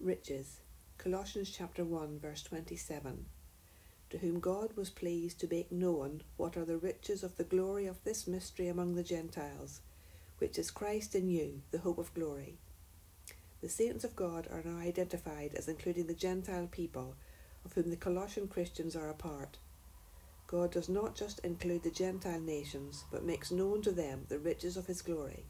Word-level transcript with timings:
Riches. 0.00 0.60
Colossians 0.96 1.50
chapter 1.50 1.84
1 1.84 2.20
verse 2.20 2.44
27. 2.44 3.26
To 4.10 4.18
whom 4.18 4.38
God 4.38 4.76
was 4.76 4.90
pleased 4.90 5.40
to 5.40 5.48
make 5.48 5.72
known 5.72 6.22
what 6.36 6.56
are 6.56 6.64
the 6.64 6.76
riches 6.76 7.24
of 7.24 7.36
the 7.36 7.42
glory 7.42 7.86
of 7.86 8.04
this 8.04 8.28
mystery 8.28 8.68
among 8.68 8.94
the 8.94 9.02
Gentiles, 9.02 9.80
which 10.38 10.56
is 10.56 10.70
Christ 10.70 11.16
in 11.16 11.28
you, 11.28 11.62
the 11.72 11.80
hope 11.80 11.98
of 11.98 12.14
glory. 12.14 12.58
The 13.60 13.68
saints 13.68 14.04
of 14.04 14.14
God 14.14 14.46
are 14.52 14.62
now 14.64 14.78
identified 14.78 15.54
as 15.56 15.66
including 15.66 16.06
the 16.06 16.14
Gentile 16.14 16.68
people, 16.70 17.16
of 17.64 17.72
whom 17.72 17.90
the 17.90 17.96
Colossian 17.96 18.46
Christians 18.46 18.94
are 18.94 19.10
a 19.10 19.14
part. 19.14 19.58
God 20.46 20.70
does 20.70 20.88
not 20.88 21.16
just 21.16 21.40
include 21.40 21.82
the 21.82 21.90
Gentile 21.90 22.40
nations, 22.40 23.04
but 23.10 23.24
makes 23.24 23.50
known 23.50 23.82
to 23.82 23.90
them 23.90 24.26
the 24.28 24.38
riches 24.38 24.76
of 24.76 24.86
his 24.86 25.02
glory. 25.02 25.46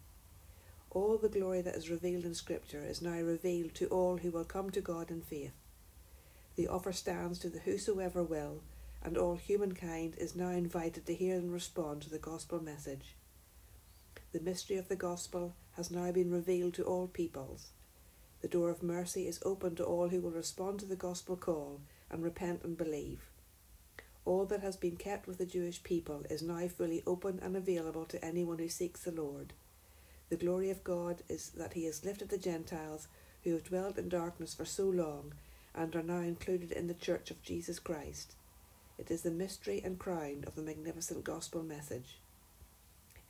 All 0.99 1.17
the 1.17 1.29
glory 1.29 1.61
that 1.61 1.77
is 1.77 1.89
revealed 1.89 2.25
in 2.25 2.35
Scripture 2.35 2.85
is 2.85 3.01
now 3.01 3.21
revealed 3.21 3.73
to 3.77 3.87
all 3.87 4.17
who 4.17 4.33
will 4.33 4.45
come 4.45 4.71
to 4.71 4.81
God 4.81 5.13
in 5.13 5.23
faith. 5.23 5.53
The 6.57 6.67
offer 6.67 6.93
stands 6.93 7.39
to 7.39 7.49
the 7.49 7.61
whosoever 7.61 8.25
will, 8.25 8.63
and 9.01 9.17
all 9.17 9.37
humankind 9.37 10.17
is 10.19 10.35
now 10.35 10.49
invited 10.49 11.07
to 11.07 11.15
hear 11.15 11.37
and 11.37 11.53
respond 11.53 12.03
to 12.03 12.11
the 12.11 12.19
gospel 12.19 12.61
message. 12.61 13.15
The 14.33 14.41
mystery 14.41 14.77
of 14.77 14.89
the 14.89 14.97
gospel 14.97 15.55
has 15.77 15.89
now 15.89 16.11
been 16.11 16.33
revealed 16.33 16.75
to 16.75 16.83
all 16.83 17.07
peoples. 17.07 17.69
The 18.41 18.49
door 18.49 18.69
of 18.69 18.83
mercy 18.83 19.29
is 19.29 19.39
open 19.45 19.77
to 19.77 19.85
all 19.85 20.09
who 20.09 20.21
will 20.21 20.33
respond 20.33 20.81
to 20.81 20.87
the 20.87 20.97
gospel 20.97 21.37
call 21.37 21.81
and 22.11 22.25
repent 22.25 22.65
and 22.65 22.77
believe. 22.77 23.21
All 24.25 24.47
that 24.47 24.63
has 24.63 24.77
been 24.77 24.97
kept 24.97 25.29
with 25.29 25.39
the 25.39 25.47
Jewish 25.47 25.81
people 25.85 26.25
is 26.29 26.43
now 26.43 26.67
fully 26.67 27.05
open 27.07 27.39
and 27.41 27.57
available 27.57 28.05
to 28.07 28.25
anyone 28.25 28.59
who 28.59 28.69
seeks 28.69 29.05
the 29.05 29.13
Lord. 29.13 29.53
The 30.29 30.37
glory 30.37 30.71
of 30.71 30.85
God 30.85 31.23
is 31.29 31.51
that 31.51 31.73
He 31.73 31.85
has 31.87 32.05
lifted 32.05 32.29
the 32.29 32.39
Gentiles 32.39 33.09
who 33.45 33.53
have 33.53 33.65
dwelt 33.65 33.97
in 33.97 34.09
darkness 34.09 34.55
for 34.55 34.65
so 34.65 34.85
long 34.85 35.33
and 35.75 35.95
are 35.97 36.03
now 36.03 36.21
included 36.21 36.71
in 36.73 36.87
the 36.87 36.95
Church 36.95 37.31
of 37.31 37.43
Jesus 37.43 37.79
Christ. 37.79 38.35
It 38.99 39.11
is 39.11 39.23
the 39.23 39.31
mystery 39.31 39.81
and 39.83 39.99
crown 39.99 40.45
of 40.47 40.55
the 40.55 40.63
magnificent 40.63 41.25
gospel 41.25 41.63
message. 41.63 42.19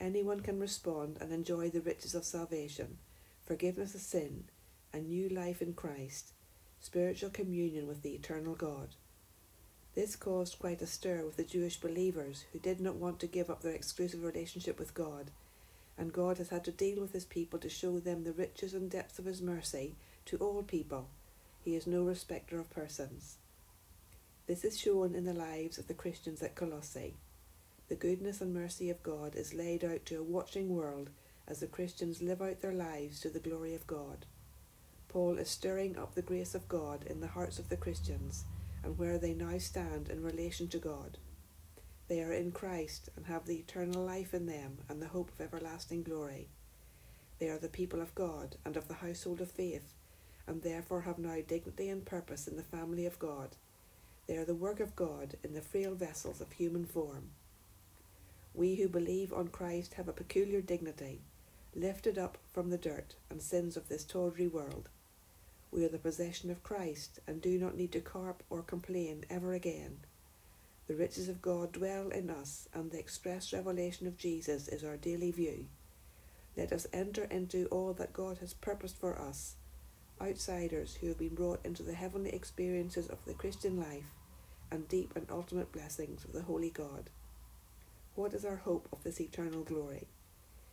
Anyone 0.00 0.40
can 0.40 0.58
respond 0.58 1.18
and 1.20 1.32
enjoy 1.32 1.70
the 1.70 1.80
riches 1.80 2.14
of 2.14 2.24
salvation, 2.24 2.98
forgiveness 3.44 3.94
of 3.94 4.00
sin, 4.00 4.44
a 4.92 4.98
new 4.98 5.28
life 5.28 5.60
in 5.60 5.74
Christ, 5.74 6.32
spiritual 6.80 7.30
communion 7.30 7.86
with 7.86 8.02
the 8.02 8.14
eternal 8.14 8.54
God. 8.54 8.88
This 9.94 10.16
caused 10.16 10.58
quite 10.58 10.82
a 10.82 10.86
stir 10.86 11.24
with 11.24 11.36
the 11.36 11.44
Jewish 11.44 11.78
believers 11.78 12.44
who 12.52 12.58
did 12.58 12.80
not 12.80 12.96
want 12.96 13.20
to 13.20 13.26
give 13.26 13.50
up 13.50 13.62
their 13.62 13.74
exclusive 13.74 14.22
relationship 14.22 14.78
with 14.78 14.94
God 14.94 15.30
and 15.98 16.12
God 16.12 16.38
has 16.38 16.50
had 16.50 16.64
to 16.64 16.70
deal 16.70 17.00
with 17.00 17.12
his 17.12 17.24
people 17.24 17.58
to 17.58 17.68
show 17.68 17.98
them 17.98 18.22
the 18.22 18.32
riches 18.32 18.72
and 18.72 18.88
depths 18.88 19.18
of 19.18 19.24
his 19.24 19.42
mercy 19.42 19.96
to 20.26 20.36
all 20.36 20.62
people. 20.62 21.08
He 21.60 21.74
is 21.74 21.86
no 21.86 22.04
respecter 22.04 22.60
of 22.60 22.70
persons. 22.70 23.38
This 24.46 24.64
is 24.64 24.78
shown 24.78 25.14
in 25.14 25.24
the 25.24 25.34
lives 25.34 25.76
of 25.76 25.88
the 25.88 25.94
Christians 25.94 26.42
at 26.42 26.54
Colossae. 26.54 27.16
The 27.88 27.96
goodness 27.96 28.40
and 28.40 28.54
mercy 28.54 28.88
of 28.90 29.02
God 29.02 29.34
is 29.34 29.52
laid 29.52 29.84
out 29.84 30.06
to 30.06 30.16
a 30.16 30.22
watching 30.22 30.68
world 30.68 31.10
as 31.46 31.60
the 31.60 31.66
Christians 31.66 32.22
live 32.22 32.40
out 32.40 32.60
their 32.60 32.72
lives 32.72 33.20
to 33.20 33.30
the 33.30 33.40
glory 33.40 33.74
of 33.74 33.86
God. 33.86 34.26
Paul 35.08 35.38
is 35.38 35.48
stirring 35.48 35.98
up 35.98 36.14
the 36.14 36.22
grace 36.22 36.54
of 36.54 36.68
God 36.68 37.04
in 37.06 37.20
the 37.20 37.26
hearts 37.26 37.58
of 37.58 37.70
the 37.70 37.76
Christians 37.76 38.44
and 38.84 38.98
where 38.98 39.18
they 39.18 39.34
now 39.34 39.58
stand 39.58 40.08
in 40.10 40.22
relation 40.22 40.68
to 40.68 40.78
God. 40.78 41.18
They 42.08 42.22
are 42.22 42.32
in 42.32 42.52
Christ 42.52 43.10
and 43.16 43.26
have 43.26 43.44
the 43.44 43.58
eternal 43.58 44.02
life 44.02 44.32
in 44.32 44.46
them 44.46 44.78
and 44.88 45.00
the 45.00 45.08
hope 45.08 45.30
of 45.30 45.40
everlasting 45.40 46.02
glory. 46.02 46.48
They 47.38 47.50
are 47.50 47.58
the 47.58 47.68
people 47.68 48.00
of 48.00 48.14
God 48.14 48.56
and 48.64 48.76
of 48.76 48.88
the 48.88 48.94
household 48.94 49.42
of 49.42 49.50
faith, 49.50 49.92
and 50.46 50.62
therefore 50.62 51.02
have 51.02 51.18
now 51.18 51.36
dignity 51.46 51.90
and 51.90 52.04
purpose 52.04 52.48
in 52.48 52.56
the 52.56 52.62
family 52.62 53.04
of 53.04 53.18
God. 53.18 53.56
They 54.26 54.36
are 54.38 54.46
the 54.46 54.54
work 54.54 54.80
of 54.80 54.96
God 54.96 55.36
in 55.44 55.52
the 55.52 55.60
frail 55.60 55.94
vessels 55.94 56.40
of 56.40 56.52
human 56.52 56.86
form. 56.86 57.30
We 58.54 58.76
who 58.76 58.88
believe 58.88 59.32
on 59.32 59.48
Christ 59.48 59.94
have 59.94 60.08
a 60.08 60.12
peculiar 60.12 60.62
dignity, 60.62 61.20
lifted 61.74 62.18
up 62.18 62.38
from 62.52 62.70
the 62.70 62.78
dirt 62.78 63.14
and 63.30 63.42
sins 63.42 63.76
of 63.76 63.88
this 63.88 64.04
tawdry 64.04 64.48
world. 64.48 64.88
We 65.70 65.84
are 65.84 65.90
the 65.90 65.98
possession 65.98 66.50
of 66.50 66.62
Christ 66.62 67.20
and 67.26 67.42
do 67.42 67.58
not 67.58 67.76
need 67.76 67.92
to 67.92 68.00
carp 68.00 68.42
or 68.48 68.62
complain 68.62 69.24
ever 69.28 69.52
again. 69.52 69.98
The 70.88 70.94
riches 70.94 71.28
of 71.28 71.42
God 71.42 71.72
dwell 71.72 72.08
in 72.08 72.30
us, 72.30 72.66
and 72.72 72.90
the 72.90 72.98
express 72.98 73.52
revelation 73.52 74.06
of 74.06 74.16
Jesus 74.16 74.68
is 74.68 74.82
our 74.82 74.96
daily 74.96 75.30
view. 75.30 75.66
Let 76.56 76.72
us 76.72 76.86
enter 76.94 77.24
into 77.24 77.66
all 77.66 77.92
that 77.92 78.14
God 78.14 78.38
has 78.38 78.54
purposed 78.54 78.96
for 78.96 79.20
us, 79.20 79.56
outsiders 80.18 80.94
who 80.94 81.08
have 81.08 81.18
been 81.18 81.34
brought 81.34 81.64
into 81.64 81.82
the 81.82 81.92
heavenly 81.92 82.30
experiences 82.30 83.06
of 83.06 83.22
the 83.26 83.34
Christian 83.34 83.78
life 83.78 84.14
and 84.70 84.88
deep 84.88 85.12
and 85.14 85.26
ultimate 85.30 85.72
blessings 85.72 86.24
of 86.24 86.32
the 86.32 86.42
Holy 86.42 86.70
God. 86.70 87.10
What 88.14 88.32
is 88.32 88.46
our 88.46 88.56
hope 88.56 88.88
of 88.90 89.04
this 89.04 89.20
eternal 89.20 89.64
glory? 89.64 90.08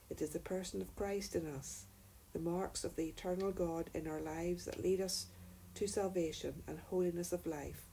It 0.10 0.22
is 0.22 0.30
the 0.30 0.40
person 0.40 0.82
of 0.82 0.96
Christ 0.96 1.36
in 1.36 1.46
us, 1.46 1.88
the 2.32 2.40
marks 2.40 2.86
of 2.86 2.96
the 2.96 3.10
eternal 3.10 3.52
God 3.52 3.90
in 3.94 4.08
our 4.08 4.22
lives 4.22 4.64
that 4.64 4.82
lead 4.82 5.02
us 5.02 5.28
to 5.74 5.88
salvation 5.88 6.64
and 6.68 6.80
holiness 6.90 7.34
of 7.34 7.46
life. 7.46 7.90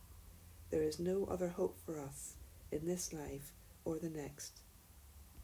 There 0.72 0.82
is 0.82 0.98
no 0.98 1.28
other 1.30 1.48
hope 1.48 1.76
for 1.84 2.00
us 2.00 2.36
in 2.70 2.86
this 2.86 3.12
life 3.12 3.52
or 3.84 3.98
the 3.98 4.08
next. 4.08 4.60